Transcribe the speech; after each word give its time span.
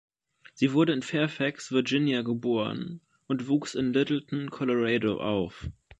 Sie 0.55 0.73
wurde 0.73 0.93
in 0.93 1.03
Fairfax, 1.03 1.71
Virginia 1.71 2.23
geboren 2.23 3.01
und 3.27 3.47
wuchs 3.47 3.75
in 3.75 3.93
Littleton, 3.93 4.49
Colorado 4.49 5.17
auf. 5.19 5.69